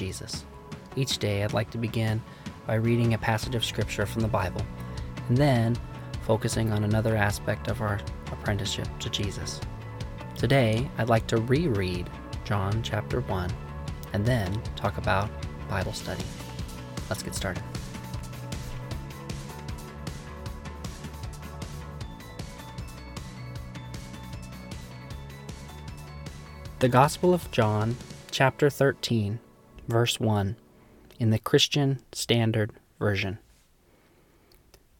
Jesus. 0.00 0.46
Each 0.96 1.18
day, 1.18 1.44
I'd 1.44 1.52
like 1.52 1.70
to 1.72 1.78
begin 1.78 2.22
by 2.66 2.76
reading 2.76 3.12
a 3.12 3.18
passage 3.18 3.54
of 3.54 3.62
Scripture 3.62 4.06
from 4.06 4.22
the 4.22 4.28
Bible, 4.28 4.64
and 5.28 5.36
then 5.36 5.76
focusing 6.22 6.72
on 6.72 6.84
another 6.84 7.14
aspect 7.14 7.68
of 7.68 7.82
our 7.82 8.00
apprenticeship 8.32 8.88
to 9.00 9.10
Jesus. 9.10 9.60
Today, 10.38 10.90
I'd 10.96 11.10
like 11.10 11.26
to 11.26 11.36
reread 11.36 12.08
John 12.46 12.82
chapter 12.82 13.20
1 13.20 13.50
and 14.14 14.24
then 14.24 14.62
talk 14.74 14.96
about 14.96 15.28
Bible 15.68 15.92
study. 15.92 16.24
Let's 17.10 17.22
get 17.22 17.34
started. 17.34 17.62
The 26.78 26.88
Gospel 26.88 27.34
of 27.34 27.50
John, 27.50 27.98
chapter 28.30 28.70
13, 28.70 29.38
verse 29.90 30.18
1, 30.18 30.56
in 31.18 31.30
the 31.30 31.38
Christian 31.38 32.00
Standard 32.12 32.72
Version. 32.98 33.38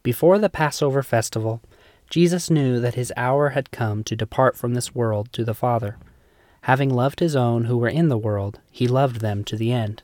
Before 0.03 0.37
the 0.37 0.49
Passover 0.49 1.01
festival, 1.01 1.61
Jesus 2.09 2.49
knew 2.49 2.79
that 2.79 2.95
his 2.95 3.13
hour 3.15 3.49
had 3.49 3.71
come 3.71 4.03
to 4.03 4.15
depart 4.15 4.57
from 4.57 4.73
this 4.73 4.93
world 4.93 5.31
to 5.33 5.43
the 5.43 5.53
Father. 5.53 5.97
Having 6.61 6.89
loved 6.93 7.19
his 7.19 7.35
own 7.35 7.65
who 7.65 7.77
were 7.77 7.87
in 7.87 8.09
the 8.09 8.17
world, 8.17 8.59
he 8.69 8.87
loved 8.87 9.21
them 9.21 9.43
to 9.45 9.55
the 9.55 9.71
end. 9.71 10.03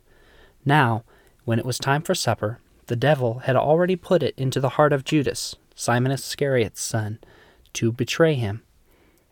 Now, 0.65 1.03
when 1.45 1.59
it 1.59 1.65
was 1.65 1.77
time 1.77 2.01
for 2.01 2.15
supper, 2.15 2.59
the 2.87 2.95
devil 2.95 3.39
had 3.39 3.55
already 3.55 3.95
put 3.95 4.23
it 4.23 4.33
into 4.37 4.59
the 4.59 4.69
heart 4.69 4.93
of 4.93 5.03
Judas, 5.03 5.55
Simon 5.75 6.11
Iscariot's 6.11 6.81
son, 6.81 7.19
to 7.73 7.91
betray 7.91 8.35
him. 8.35 8.63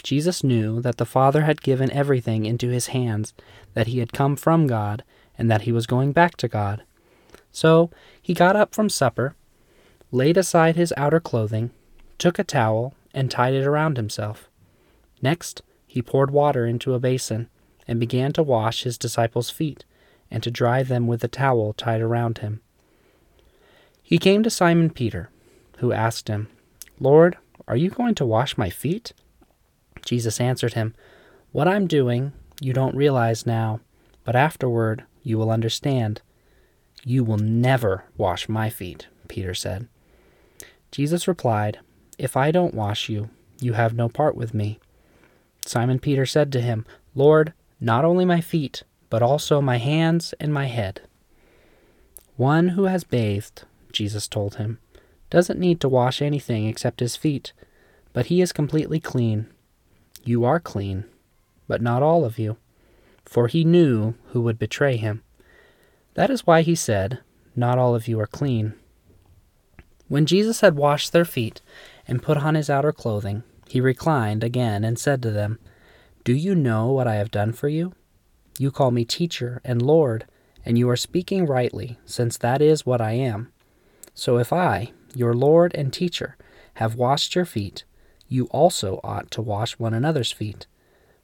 Jesus 0.04 0.44
knew 0.44 0.82
that 0.82 0.98
the 0.98 1.06
Father 1.06 1.42
had 1.42 1.64
given 1.64 1.90
everything 1.92 2.46
into 2.46 2.70
his 2.70 2.88
hands, 2.88 3.34
that 3.74 3.88
he 3.88 4.00
had 4.00 4.14
come 4.14 4.36
from 4.36 4.68
God, 4.68 5.04
and 5.38 5.50
that 5.50 5.64
he 5.64 5.72
was 5.72 5.88
going 5.88 6.12
back 6.12 6.38
to 6.38 6.48
God. 6.48 6.84
So 7.52 7.90
he 8.22 8.34
got 8.34 8.56
up 8.56 8.74
from 8.74 8.90
supper, 8.90 9.36
laid 10.12 10.38
aside 10.38 10.76
his 10.76 10.94
outer 10.98 11.20
clothing, 11.20 11.72
took 12.18 12.38
a 12.40 12.44
towel, 12.44 12.94
and 13.14 13.32
tied 13.32 13.54
it 13.54 13.66
around 13.66 13.98
himself. 13.98 14.50
Next, 15.22 15.62
he 15.88 16.02
poured 16.02 16.32
water 16.32 16.66
into 16.66 16.94
a 16.94 17.00
basin, 17.00 17.50
and 17.88 18.00
began 18.00 18.34
to 18.34 18.44
wash 18.44 18.84
his 18.84 18.98
disciples' 18.98 19.50
feet, 19.50 19.86
and 20.30 20.44
to 20.44 20.52
dry 20.52 20.84
them 20.84 21.08
with 21.08 21.22
the 21.22 21.28
towel 21.28 21.74
tied 21.74 22.02
around 22.02 22.40
him. 22.40 22.62
He 24.02 24.18
came 24.18 24.44
to 24.44 24.50
Simon 24.50 24.90
Peter, 24.90 25.30
who 25.78 25.92
asked 25.92 26.28
him, 26.28 26.50
Lord, 27.00 27.38
are 27.68 27.76
you 27.76 27.90
going 27.90 28.16
to 28.16 28.26
wash 28.26 28.58
my 28.58 28.70
feet? 28.70 29.14
Jesus 30.04 30.40
answered 30.40 30.74
him, 30.74 30.94
What 31.52 31.68
I'm 31.68 31.88
doing 31.88 32.34
you 32.62 32.74
don't 32.74 32.96
realize 32.96 33.46
now, 33.46 33.80
but 34.24 34.36
afterward 34.36 35.04
you 35.26 35.38
will 35.38 35.52
understand. 35.52 36.22
You 37.04 37.26
will 37.26 37.38
never 37.38 38.06
wash 38.16 38.48
my 38.48 38.70
feet, 38.70 39.08
Peter 39.28 39.54
said. 39.54 39.90
Jesus 40.92 41.28
replied, 41.28 41.80
If 42.18 42.38
I 42.38 42.52
don't 42.52 42.74
wash 42.74 43.10
you, 43.10 43.30
you 43.60 43.74
have 43.74 43.94
no 43.94 44.08
part 44.08 44.36
with 44.38 44.54
me. 44.54 44.80
Simon 45.66 46.00
Peter 46.00 46.26
said 46.26 46.52
to 46.54 46.62
him, 46.62 46.86
Lord, 47.16 47.54
not 47.82 48.06
only 48.06 48.24
my 48.24 48.40
feet, 48.40 48.84
but 49.10 49.22
also 49.22 49.60
my 49.60 49.78
hands 49.78 50.34
and 50.40 50.54
my 50.54 50.68
head. 50.68 51.02
One 52.38 52.70
who 52.70 52.84
has 52.84 53.04
bathed, 53.04 53.64
Jesus 53.92 54.28
told 54.28 54.56
him, 54.56 54.78
doesn't 55.30 55.60
need 55.60 55.82
to 55.82 55.90
wash 55.90 56.22
anything 56.22 56.68
except 56.68 57.00
his 57.00 57.16
feet, 57.16 57.52
but 58.14 58.28
he 58.28 58.42
is 58.42 58.54
completely 58.54 59.00
clean. 59.00 59.48
You 60.24 60.46
are 60.46 60.60
clean, 60.60 61.06
but 61.68 61.82
not 61.82 62.04
all 62.04 62.24
of 62.26 62.38
you. 62.38 62.58
For 63.26 63.48
he 63.48 63.66
knew 63.66 64.14
who 64.28 64.42
would 64.42 64.58
betray 64.60 64.98
him. 64.98 65.24
That 66.14 66.30
is 66.30 66.48
why 66.48 66.62
he 66.62 66.76
said, 66.76 67.20
Not 67.56 67.78
all 67.78 67.96
of 67.96 68.08
you 68.08 68.20
are 68.20 68.28
clean. 68.28 68.74
When 70.08 70.26
Jesus 70.26 70.62
had 70.62 70.76
washed 70.76 71.12
their 71.12 71.26
feet 71.26 71.62
and 72.08 72.22
put 72.22 72.38
on 72.38 72.56
his 72.56 72.70
outer 72.70 72.94
clothing, 72.94 73.44
he 73.68 73.82
reclined 73.82 74.44
again 74.44 74.84
and 74.84 75.00
said 75.00 75.22
to 75.24 75.32
them, 75.32 75.60
Do 76.24 76.34
you 76.34 76.56
know 76.56 76.92
what 76.92 77.08
I 77.08 77.16
have 77.16 77.32
done 77.32 77.54
for 77.54 77.68
you? 77.68 77.94
You 78.58 78.72
call 78.72 78.92
me 78.92 79.04
teacher 79.04 79.62
and 79.66 79.82
Lord, 79.82 80.26
and 80.64 80.78
you 80.78 80.90
are 80.90 80.96
speaking 80.96 81.46
rightly, 81.46 82.00
since 82.06 82.38
that 82.38 82.62
is 82.62 82.86
what 82.86 83.02
I 83.02 83.14
am. 83.14 83.52
So 84.14 84.38
if 84.38 84.54
I, 84.54 84.92
your 85.14 85.34
Lord 85.34 85.74
and 85.76 85.92
teacher, 85.92 86.38
have 86.76 86.96
washed 86.96 87.36
your 87.36 87.46
feet, 87.46 87.84
you 88.28 88.46
also 88.46 89.00
ought 89.04 89.30
to 89.32 89.42
wash 89.42 89.78
one 89.80 89.94
another's 89.94 90.32
feet. 90.32 90.68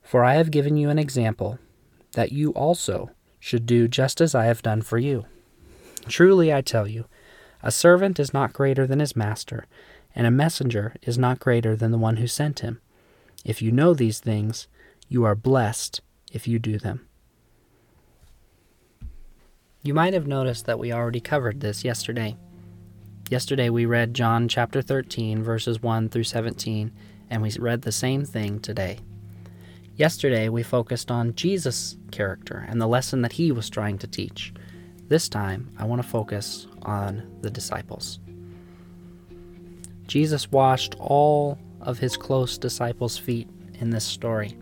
For 0.02 0.24
I 0.24 0.36
have 0.36 0.52
given 0.52 0.76
you 0.76 0.90
an 0.90 1.00
example, 1.00 1.60
that 2.14 2.32
you 2.32 2.52
also 2.52 3.12
should 3.40 3.66
do 3.66 3.88
just 3.88 4.22
as 4.22 4.36
I 4.36 4.46
have 4.46 4.62
done 4.62 4.82
for 4.82 4.98
you. 4.98 5.26
Truly 6.08 6.54
I 6.54 6.62
tell 6.62 6.88
you, 6.88 7.06
a 7.64 7.72
servant 7.72 8.20
is 8.20 8.34
not 8.34 8.54
greater 8.54 8.88
than 8.88 9.00
his 9.00 9.16
master, 9.16 9.66
and 10.16 10.26
a 10.26 10.32
messenger 10.32 10.96
is 11.02 11.18
not 11.18 11.40
greater 11.40 11.76
than 11.76 11.92
the 11.92 11.98
one 11.98 12.18
who 12.18 12.28
sent 12.28 12.60
him. 12.60 12.82
If 13.46 13.62
you 13.62 13.72
know 13.72 13.94
these 13.94 14.20
things, 14.20 14.68
you 15.08 15.24
are 15.24 15.36
blessed 15.36 16.02
if 16.32 16.48
you 16.48 16.60
do 16.60 16.78
them. 16.78 17.08
You 19.84 19.94
might 19.94 20.14
have 20.14 20.28
noticed 20.28 20.66
that 20.68 20.80
we 20.80 20.94
already 20.94 21.20
covered 21.20 21.60
this 21.60 21.84
yesterday. 21.84 22.38
Yesterday 23.30 23.70
we 23.70 23.86
read 23.86 24.14
John 24.14 24.48
chapter 24.48 24.82
13, 24.82 25.42
verses 25.42 25.82
1 25.82 26.10
through 26.10 26.26
17, 26.26 26.92
and 27.30 27.42
we 27.42 27.52
read 27.60 27.82
the 27.82 27.92
same 27.92 28.26
thing 28.26 28.60
today. 28.60 29.00
Yesterday 30.02 30.50
we 30.50 30.64
focused 30.64 31.12
on 31.12 31.36
Jesus' 31.36 31.96
character 32.10 32.66
and 32.68 32.82
the 32.82 32.88
lesson 32.88 33.22
that 33.22 33.34
he 33.34 33.52
was 33.52 33.70
trying 33.70 34.00
to 34.00 34.08
teach. 34.08 34.52
This 35.10 35.30
time 35.30 35.70
I 35.78 35.86
want 35.86 36.02
to 36.02 36.08
focus 36.08 36.66
on 36.82 37.38
the 37.42 37.52
disciples. 37.52 38.20
Jesus 40.08 40.52
washed 40.52 40.96
all 40.98 41.60
of 41.82 42.00
his 42.00 42.18
close 42.18 42.58
disciples' 42.58 43.16
feet 43.16 43.48
in 43.76 43.92
this 43.92 44.04
story. 44.04 44.58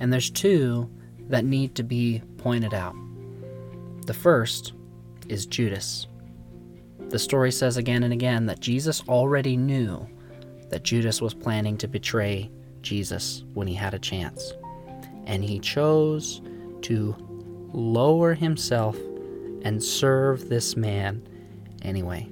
And 0.00 0.12
there's 0.12 0.28
two 0.28 0.90
that 1.30 1.46
need 1.46 1.74
to 1.76 1.82
be 1.82 2.20
pointed 2.36 2.74
out. 2.74 2.94
The 4.04 4.12
first 4.12 4.74
is 5.30 5.46
Judas. 5.46 6.08
The 7.08 7.18
story 7.18 7.52
says 7.52 7.78
again 7.78 8.02
and 8.02 8.12
again 8.12 8.44
that 8.44 8.60
Jesus 8.60 9.02
already 9.08 9.56
knew 9.56 10.06
that 10.68 10.82
Judas 10.82 11.22
was 11.22 11.32
planning 11.32 11.78
to 11.78 11.88
betray 11.88 12.50
Jesus 12.82 13.44
when 13.54 13.66
he 13.66 13.74
had 13.74 13.94
a 13.94 13.98
chance. 13.98 14.52
And 15.26 15.44
he 15.44 15.58
chose 15.58 16.42
to 16.82 17.16
lower 17.72 18.34
himself 18.34 18.96
and 19.62 19.82
serve 19.82 20.48
this 20.48 20.76
man 20.76 21.26
anyway. 21.82 22.28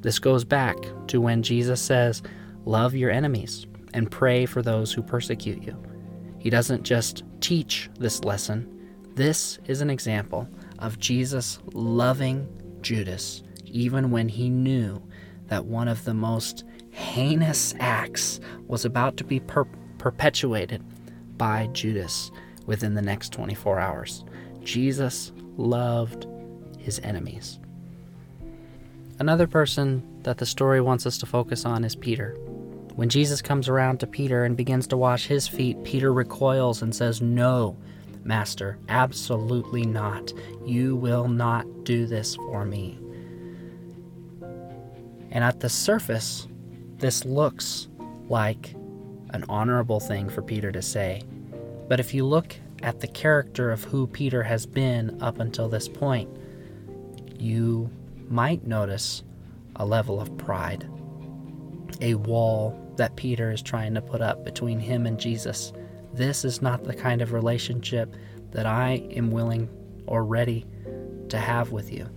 This 0.00 0.18
goes 0.18 0.44
back 0.44 0.76
to 1.08 1.20
when 1.20 1.42
Jesus 1.42 1.80
says, 1.80 2.22
Love 2.64 2.94
your 2.94 3.10
enemies 3.10 3.66
and 3.94 4.10
pray 4.10 4.44
for 4.44 4.62
those 4.62 4.92
who 4.92 5.02
persecute 5.02 5.62
you. 5.62 5.76
He 6.38 6.50
doesn't 6.50 6.82
just 6.82 7.24
teach 7.40 7.88
this 7.98 8.24
lesson, 8.24 8.74
this 9.14 9.58
is 9.66 9.80
an 9.80 9.90
example 9.90 10.48
of 10.78 11.00
Jesus 11.00 11.58
loving 11.72 12.46
Judas 12.82 13.42
even 13.64 14.10
when 14.10 14.28
he 14.28 14.48
knew 14.48 15.02
that 15.46 15.64
one 15.64 15.88
of 15.88 16.04
the 16.04 16.14
most 16.14 16.64
heinous 16.98 17.74
acts 17.78 18.40
was 18.66 18.84
about 18.84 19.16
to 19.16 19.24
be 19.24 19.38
per- 19.40 19.68
perpetuated 19.98 20.82
by 21.38 21.68
Judas 21.68 22.30
within 22.66 22.94
the 22.94 23.02
next 23.02 23.32
24 23.32 23.78
hours. 23.78 24.24
Jesus 24.64 25.32
loved 25.56 26.26
his 26.76 26.98
enemies. 27.00 27.60
Another 29.20 29.46
person 29.46 30.02
that 30.24 30.38
the 30.38 30.46
story 30.46 30.80
wants 30.80 31.06
us 31.06 31.18
to 31.18 31.26
focus 31.26 31.64
on 31.64 31.84
is 31.84 31.94
Peter. 31.94 32.34
When 32.96 33.08
Jesus 33.08 33.40
comes 33.40 33.68
around 33.68 34.00
to 34.00 34.06
Peter 34.06 34.44
and 34.44 34.56
begins 34.56 34.88
to 34.88 34.96
wash 34.96 35.26
his 35.26 35.46
feet, 35.46 35.82
Peter 35.84 36.12
recoils 36.12 36.82
and 36.82 36.94
says, 36.94 37.22
No, 37.22 37.76
Master, 38.24 38.76
absolutely 38.88 39.86
not. 39.86 40.32
You 40.66 40.96
will 40.96 41.28
not 41.28 41.84
do 41.84 42.06
this 42.06 42.34
for 42.34 42.64
me. 42.64 42.98
And 45.30 45.44
at 45.44 45.60
the 45.60 45.68
surface, 45.68 46.48
this 46.98 47.24
looks 47.24 47.88
like 48.28 48.74
an 49.30 49.44
honorable 49.48 50.00
thing 50.00 50.28
for 50.28 50.42
Peter 50.42 50.72
to 50.72 50.82
say. 50.82 51.22
But 51.88 52.00
if 52.00 52.12
you 52.12 52.24
look 52.24 52.56
at 52.82 53.00
the 53.00 53.08
character 53.08 53.70
of 53.70 53.84
who 53.84 54.06
Peter 54.06 54.42
has 54.42 54.66
been 54.66 55.20
up 55.22 55.40
until 55.40 55.68
this 55.68 55.88
point, 55.88 56.28
you 57.38 57.90
might 58.28 58.66
notice 58.66 59.22
a 59.76 59.86
level 59.86 60.20
of 60.20 60.36
pride, 60.36 60.88
a 62.00 62.14
wall 62.14 62.78
that 62.96 63.16
Peter 63.16 63.50
is 63.50 63.62
trying 63.62 63.94
to 63.94 64.02
put 64.02 64.20
up 64.20 64.44
between 64.44 64.78
him 64.78 65.06
and 65.06 65.18
Jesus. 65.18 65.72
This 66.12 66.44
is 66.44 66.60
not 66.60 66.84
the 66.84 66.94
kind 66.94 67.22
of 67.22 67.32
relationship 67.32 68.14
that 68.50 68.66
I 68.66 69.06
am 69.12 69.30
willing 69.30 69.68
or 70.06 70.24
ready 70.24 70.66
to 71.28 71.38
have 71.38 71.70
with 71.70 71.92
you. 71.92 72.08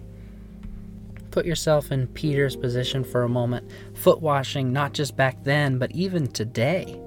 Put 1.32 1.46
yourself 1.46 1.92
in 1.92 2.08
Peter's 2.08 2.56
position 2.58 3.04
for 3.04 3.24
a 3.24 3.30
moment. 3.30 3.70
Foot 3.96 4.22
washing, 4.22 4.74
not 4.74 4.94
just 4.94 5.16
back 5.16 5.44
then, 5.44 5.80
but 5.80 5.92
even 5.94 6.28
today, 6.28 7.00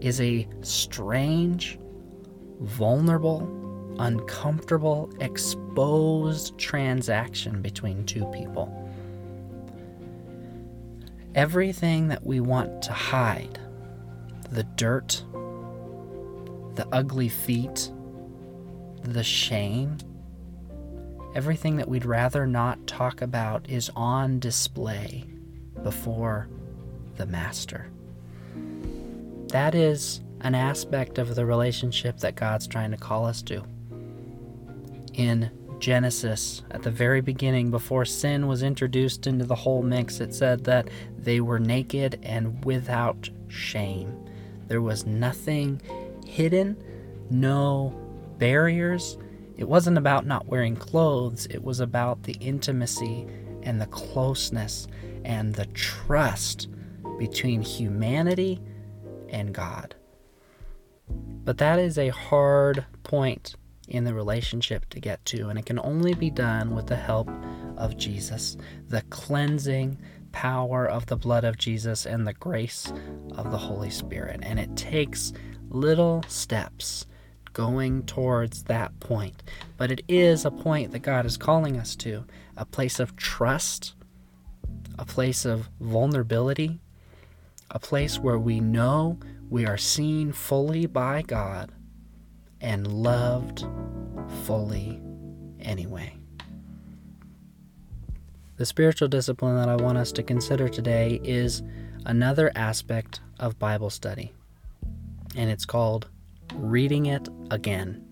is 0.00 0.20
a 0.20 0.46
strange, 0.60 1.78
vulnerable, 2.60 3.96
uncomfortable, 3.98 5.10
exposed 5.20 6.58
transaction 6.58 7.62
between 7.62 8.04
two 8.04 8.26
people. 8.26 8.70
Everything 11.34 12.08
that 12.08 12.24
we 12.24 12.40
want 12.40 12.82
to 12.82 12.92
hide 12.92 13.58
the 14.50 14.64
dirt, 14.64 15.24
the 16.74 16.86
ugly 16.92 17.28
feet, 17.28 17.90
the 19.02 19.24
shame, 19.24 19.96
everything 21.36 21.76
that 21.76 21.86
we'd 21.86 22.06
rather 22.06 22.46
not 22.46 22.86
talk 22.86 23.20
about 23.20 23.68
is 23.68 23.90
on 23.94 24.38
display 24.38 25.22
before 25.82 26.48
the 27.16 27.26
Master. 27.26 27.90
That 29.48 29.74
is 29.74 30.22
an 30.40 30.54
aspect 30.54 31.18
of 31.18 31.34
the 31.34 31.44
relationship 31.44 32.16
that 32.20 32.36
God's 32.36 32.66
trying 32.66 32.90
to 32.90 32.96
call 32.96 33.26
us 33.26 33.42
to. 33.42 33.62
In 35.12 35.50
Genesis, 35.78 36.62
at 36.70 36.82
the 36.82 36.90
very 36.90 37.20
beginning, 37.20 37.70
before 37.70 38.06
sin 38.06 38.46
was 38.46 38.62
introduced 38.62 39.26
into 39.26 39.44
the 39.44 39.54
whole 39.54 39.82
mix, 39.82 40.20
it 40.20 40.32
said 40.32 40.64
that 40.64 40.88
they 41.18 41.42
were 41.42 41.58
naked 41.58 42.18
and 42.22 42.64
without 42.64 43.28
shame. 43.48 44.26
There 44.68 44.80
was 44.80 45.04
nothing 45.04 45.82
hidden, 46.24 46.82
no 47.28 47.94
barriers. 48.38 49.18
It 49.56 49.68
wasn't 49.68 49.98
about 49.98 50.26
not 50.26 50.46
wearing 50.46 50.76
clothes, 50.76 51.46
it 51.50 51.62
was 51.62 51.80
about 51.80 52.24
the 52.24 52.34
intimacy 52.34 53.26
and 53.62 53.80
the 53.80 53.86
closeness 53.86 54.86
and 55.24 55.54
the 55.54 55.66
trust 55.66 56.68
between 57.18 57.62
humanity 57.62 58.60
and 59.30 59.54
God. 59.54 59.94
But 61.08 61.58
that 61.58 61.78
is 61.78 61.98
a 61.98 62.08
hard 62.08 62.84
point 63.02 63.54
in 63.88 64.04
the 64.04 64.14
relationship 64.14 64.88
to 64.90 65.00
get 65.00 65.24
to, 65.26 65.48
and 65.48 65.58
it 65.58 65.66
can 65.66 65.78
only 65.78 66.14
be 66.14 66.30
done 66.30 66.74
with 66.74 66.86
the 66.86 66.96
help 66.96 67.30
of 67.76 67.96
Jesus, 67.96 68.56
the 68.88 69.02
cleansing 69.02 69.98
power 70.32 70.86
of 70.86 71.06
the 71.06 71.16
blood 71.16 71.44
of 71.44 71.56
Jesus, 71.56 72.04
and 72.04 72.26
the 72.26 72.34
grace 72.34 72.92
of 73.32 73.50
the 73.50 73.58
Holy 73.58 73.90
Spirit. 73.90 74.40
And 74.42 74.58
it 74.58 74.76
takes 74.76 75.32
little 75.68 76.24
steps 76.26 77.06
going 77.56 78.02
towards 78.02 78.64
that 78.64 79.00
point. 79.00 79.42
But 79.78 79.90
it 79.90 80.02
is 80.08 80.44
a 80.44 80.50
point 80.50 80.92
that 80.92 80.98
God 80.98 81.24
is 81.24 81.38
calling 81.38 81.78
us 81.78 81.96
to 81.96 82.26
a 82.54 82.66
place 82.66 83.00
of 83.00 83.16
trust, 83.16 83.94
a 84.98 85.06
place 85.06 85.46
of 85.46 85.70
vulnerability, 85.80 86.80
a 87.70 87.78
place 87.78 88.18
where 88.18 88.38
we 88.38 88.60
know 88.60 89.18
we 89.48 89.64
are 89.64 89.78
seen 89.78 90.32
fully 90.32 90.84
by 90.84 91.22
God 91.22 91.72
and 92.60 92.86
loved 92.86 93.64
fully 94.44 95.00
anyway. 95.58 96.12
The 98.58 98.66
spiritual 98.66 99.08
discipline 99.08 99.56
that 99.56 99.70
I 99.70 99.76
want 99.76 99.96
us 99.96 100.12
to 100.12 100.22
consider 100.22 100.68
today 100.68 101.22
is 101.24 101.62
another 102.04 102.52
aspect 102.54 103.20
of 103.40 103.58
Bible 103.58 103.88
study, 103.88 104.34
and 105.34 105.48
it's 105.48 105.64
called 105.64 106.10
reading 106.54 107.06
it 107.06 107.28
again. 107.50 108.02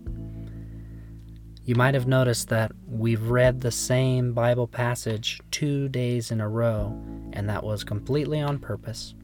You 1.65 1.75
might 1.77 1.95
have 1.95 2.07
noticed 2.07 2.49
that 2.51 2.73
we've 2.87 3.31
read 3.31 3.61
the 3.61 3.71
same 3.71 4.35
Bible 4.35 4.67
passage 4.67 5.41
two 5.51 5.89
days 5.89 6.31
in 6.31 6.41
a 6.41 6.49
row, 6.49 6.93
and 7.33 7.49
that 7.49 7.65
was 7.65 7.85
completely 7.85 8.41
on 8.41 8.59
purpose 8.59 9.15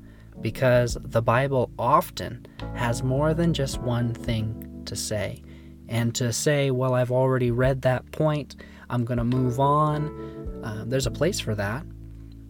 because 0.41 0.97
the 1.03 1.21
Bible 1.21 1.71
often 1.79 2.47
has 2.75 3.03
more 3.03 3.35
than 3.35 3.53
just 3.53 3.79
one 3.83 4.15
thing 4.15 4.83
to 4.87 4.97
say. 4.97 5.43
And 5.89 6.15
to 6.15 6.33
say, 6.33 6.71
well, 6.71 6.95
I've 6.95 7.11
already 7.11 7.51
read 7.51 7.83
that 7.83 8.11
point, 8.13 8.57
I'm 8.89 9.05
going 9.05 9.19
to 9.19 9.25
move 9.25 9.61
on, 9.61 10.61
uh, 10.65 10.85
there's 10.87 11.07
a 11.07 11.11
place 11.11 11.41
for 11.41 11.55
that. 11.57 11.85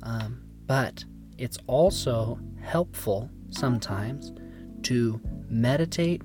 Um, 0.02 0.40
but 0.66 1.04
it's 1.36 1.58
also 1.66 2.38
helpful 2.62 3.28
sometimes 3.50 4.32
to 4.82 5.20
meditate 5.48 6.22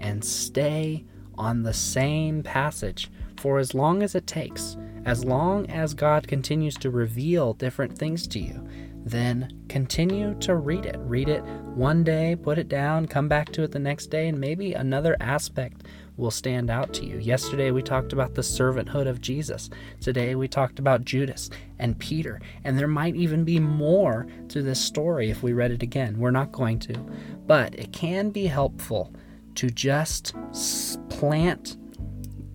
and 0.00 0.24
stay 0.24 1.04
on 1.36 1.62
the 1.62 1.72
same 1.72 2.42
passage 2.42 3.10
for 3.38 3.58
as 3.58 3.74
long 3.74 4.02
as 4.02 4.14
it 4.14 4.26
takes, 4.26 4.76
as 5.04 5.24
long 5.24 5.68
as 5.70 5.94
God 5.94 6.28
continues 6.28 6.74
to 6.76 6.90
reveal 6.90 7.54
different 7.54 7.96
things 7.96 8.26
to 8.28 8.38
you 8.38 8.66
then 9.04 9.50
continue 9.68 10.34
to 10.40 10.56
read 10.56 10.84
it. 10.84 10.96
Read 11.00 11.28
it 11.28 11.42
one 11.42 12.04
day, 12.04 12.36
put 12.36 12.58
it 12.58 12.68
down, 12.68 13.06
come 13.06 13.28
back 13.28 13.50
to 13.52 13.62
it 13.62 13.72
the 13.72 13.78
next 13.78 14.06
day, 14.06 14.28
and 14.28 14.38
maybe 14.38 14.74
another 14.74 15.16
aspect 15.20 15.84
will 16.16 16.30
stand 16.30 16.70
out 16.70 16.92
to 16.92 17.06
you. 17.06 17.16
Yesterday 17.16 17.70
we 17.70 17.82
talked 17.82 18.12
about 18.12 18.34
the 18.34 18.42
servanthood 18.42 19.08
of 19.08 19.20
Jesus. 19.20 19.70
Today 20.00 20.34
we 20.34 20.48
talked 20.48 20.78
about 20.78 21.04
Judas 21.04 21.48
and 21.78 21.98
Peter. 21.98 22.40
And 22.64 22.78
there 22.78 22.88
might 22.88 23.16
even 23.16 23.44
be 23.44 23.58
more 23.58 24.26
to 24.48 24.62
this 24.62 24.80
story 24.80 25.30
if 25.30 25.42
we 25.42 25.54
read 25.54 25.70
it 25.70 25.82
again. 25.82 26.18
We're 26.18 26.30
not 26.30 26.52
going 26.52 26.78
to. 26.80 26.94
But 27.46 27.74
it 27.74 27.92
can 27.92 28.30
be 28.30 28.46
helpful 28.46 29.14
to 29.56 29.70
just 29.70 30.34
plant 31.08 31.76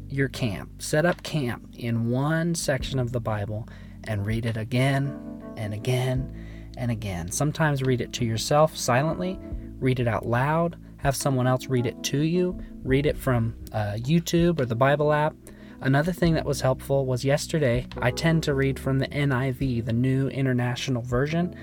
your 0.10 0.30
camp, 0.30 0.82
set 0.82 1.06
up 1.06 1.22
camp 1.24 1.68
in 1.74 2.10
one 2.10 2.56
section 2.56 3.00
of 3.00 3.12
the 3.12 3.20
Bible 3.20 3.68
and 4.06 4.26
read 4.26 4.46
it 4.46 4.58
again 4.58 5.44
and 5.58 5.74
again 5.74 6.34
and 6.78 6.92
again. 6.92 7.32
Sometimes 7.32 7.84
read 7.84 8.02
it 8.02 8.14
to 8.14 8.26
yourself 8.26 8.76
silently, 8.76 9.40
read 9.80 10.00
it 10.00 10.08
out 10.08 10.26
loud, 10.26 10.78
have 10.98 11.16
someone 11.16 11.48
else 11.48 11.68
read 11.68 11.86
it 11.86 12.02
to 12.04 12.20
you, 12.20 12.60
read 12.84 13.06
it 13.06 13.18
from 13.18 13.56
uh, 13.72 13.94
YouTube 13.98 14.60
or 14.60 14.66
the 14.66 14.76
Bible 14.76 15.14
app. 15.14 15.36
Another 15.82 16.12
thing 16.12 16.34
that 16.34 16.46
was 16.46 16.62
helpful 16.62 17.06
was 17.06 17.26
yesterday, 17.26 17.86
I 18.02 18.12
tend 18.12 18.44
to 18.44 18.54
read 18.54 18.80
from 18.80 19.00
the 19.00 19.08
NIV, 19.08 19.86
the 19.86 19.94
New 19.94 20.30
International 20.30 21.02
Version, 21.02 21.56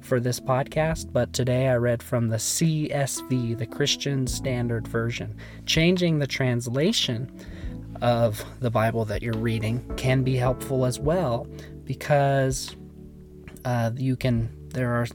for 0.00 0.20
this 0.20 0.40
podcast, 0.40 1.12
but 1.12 1.32
today 1.32 1.68
I 1.68 1.76
read 1.76 2.02
from 2.02 2.28
the 2.28 2.36
CSV, 2.36 3.58
the 3.58 3.66
Christian 3.66 4.26
Standard 4.26 4.86
Version. 4.88 5.36
Changing 5.66 6.18
the 6.18 6.26
translation 6.26 7.30
of 8.00 8.44
the 8.60 8.70
Bible 8.70 9.04
that 9.06 9.22
you're 9.22 9.36
reading 9.36 9.84
can 9.96 10.22
be 10.22 10.36
helpful 10.36 10.84
as 10.84 10.98
well 10.98 11.46
because 11.84 12.76
uh, 13.64 13.90
you 13.96 14.16
can 14.16 14.48
there 14.68 14.94
are 14.94 15.06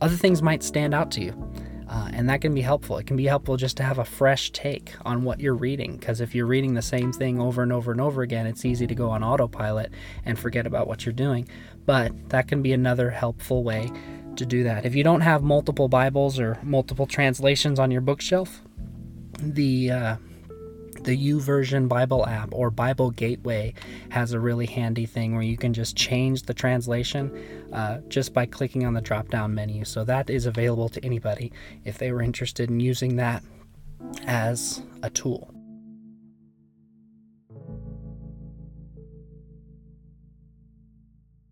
other 0.00 0.16
things 0.16 0.42
might 0.42 0.62
stand 0.62 0.94
out 0.94 1.10
to 1.12 1.22
you 1.22 1.52
uh, 1.90 2.08
and 2.12 2.30
that 2.30 2.40
can 2.40 2.54
be 2.54 2.60
helpful. 2.60 2.98
It 2.98 3.06
can 3.06 3.16
be 3.16 3.26
helpful 3.26 3.56
just 3.56 3.76
to 3.78 3.82
have 3.82 3.98
a 3.98 4.04
fresh 4.04 4.52
take 4.52 4.94
on 5.04 5.24
what 5.24 5.40
you're 5.40 5.54
reading 5.54 5.96
because 5.96 6.20
if 6.20 6.34
you're 6.34 6.46
reading 6.46 6.74
the 6.74 6.82
same 6.82 7.12
thing 7.12 7.40
over 7.40 7.62
and 7.62 7.72
over 7.72 7.90
and 7.90 8.00
over 8.00 8.22
again 8.22 8.46
it's 8.46 8.64
easy 8.64 8.86
to 8.86 8.94
go 8.94 9.10
on 9.10 9.24
autopilot 9.24 9.92
and 10.24 10.38
forget 10.38 10.66
about 10.66 10.86
what 10.86 11.04
you're 11.04 11.12
doing. 11.12 11.48
But 11.84 12.30
that 12.30 12.46
can 12.46 12.62
be 12.62 12.72
another 12.72 13.10
helpful 13.10 13.64
way 13.64 13.90
to 14.36 14.46
do 14.46 14.62
that. 14.62 14.86
If 14.86 14.94
you 14.94 15.02
don't 15.02 15.22
have 15.22 15.42
multiple 15.42 15.88
bibles 15.88 16.38
or 16.38 16.58
multiple 16.62 17.06
translations 17.06 17.80
on 17.80 17.90
your 17.90 18.00
bookshelf 18.00 18.62
the 19.42 19.90
uh, 19.90 20.16
the 21.04 21.16
YouVersion 21.16 21.88
Bible 21.88 22.26
app 22.26 22.50
or 22.52 22.70
Bible 22.70 23.10
Gateway 23.10 23.74
has 24.10 24.32
a 24.32 24.40
really 24.40 24.66
handy 24.66 25.06
thing 25.06 25.34
where 25.34 25.42
you 25.42 25.56
can 25.56 25.72
just 25.72 25.96
change 25.96 26.42
the 26.42 26.54
translation 26.54 27.30
uh, 27.72 27.98
just 28.08 28.34
by 28.34 28.46
clicking 28.46 28.84
on 28.84 28.94
the 28.94 29.00
drop 29.00 29.28
down 29.28 29.54
menu. 29.54 29.84
So 29.84 30.04
that 30.04 30.30
is 30.30 30.46
available 30.46 30.88
to 30.90 31.04
anybody 31.04 31.52
if 31.84 31.98
they 31.98 32.12
were 32.12 32.22
interested 32.22 32.70
in 32.70 32.80
using 32.80 33.16
that 33.16 33.42
as 34.26 34.82
a 35.02 35.10
tool. 35.10 35.54